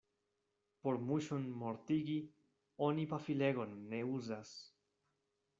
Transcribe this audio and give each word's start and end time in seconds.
Por 0.87 0.97
muŝon 1.09 1.45
mortigi, 1.63 2.17
oni 2.89 3.07
pafilegon 3.15 3.79
ne 3.93 4.03
uzas. 4.19 4.59